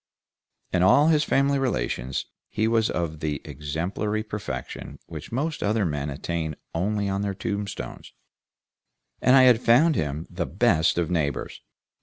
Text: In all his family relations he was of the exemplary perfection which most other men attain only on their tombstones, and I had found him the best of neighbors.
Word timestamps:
In 0.73 0.81
all 0.81 1.09
his 1.09 1.23
family 1.23 1.59
relations 1.59 2.25
he 2.49 2.67
was 2.67 2.89
of 2.89 3.19
the 3.19 3.39
exemplary 3.45 4.23
perfection 4.23 4.97
which 5.05 5.31
most 5.31 5.61
other 5.61 5.85
men 5.85 6.09
attain 6.09 6.55
only 6.73 7.07
on 7.07 7.21
their 7.21 7.35
tombstones, 7.35 8.11
and 9.21 9.35
I 9.35 9.43
had 9.43 9.61
found 9.61 9.93
him 9.95 10.25
the 10.27 10.47
best 10.47 10.97
of 10.97 11.11
neighbors. 11.11 11.61